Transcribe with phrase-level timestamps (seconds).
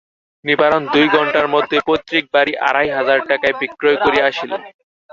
[0.45, 4.51] নিবারণ দুই ঘণ্টার মধ্যেই পৈতৃক বাড়ি আড়াই হাজার টাকায় বিক্রয় করিয়া আসিল।